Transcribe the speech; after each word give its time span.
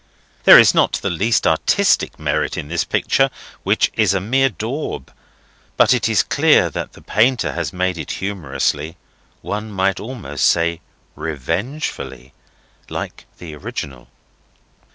(There 0.45 0.57
is 0.57 0.73
not 0.73 0.93
the 0.93 1.11
least 1.11 1.45
artistic 1.45 2.17
merit 2.17 2.57
in 2.57 2.69
this 2.69 2.83
picture, 2.83 3.29
which 3.61 3.91
is 3.93 4.15
a 4.15 4.19
mere 4.19 4.49
daub; 4.49 5.11
but 5.77 5.93
it 5.93 6.09
is 6.09 6.23
clear 6.23 6.71
that 6.71 6.93
the 6.93 7.03
painter 7.03 7.51
has 7.51 7.71
made 7.71 7.99
it 7.99 8.13
humorously—one 8.13 9.71
might 9.71 9.99
almost 9.99 10.45
say, 10.45 10.81
revengefully—like 11.15 13.27
the 13.37 13.53
original.) 13.55 14.07